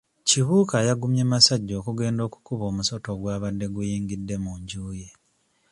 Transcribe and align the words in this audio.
Kibuuka 0.27 0.77
yagumye 0.87 1.23
masajja 1.31 1.73
okugenda 1.81 2.21
okukuba 2.27 2.63
omusota 2.71 3.07
ogwabadde 3.15 3.65
guyingidde 3.73 4.35
mu 4.43 4.53
nju 4.59 4.85
ye. 4.99 5.09